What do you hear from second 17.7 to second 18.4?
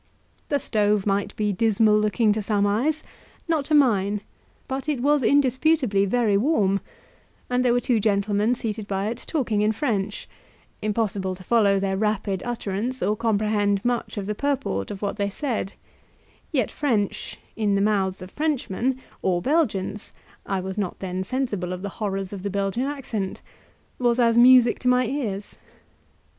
the mouths of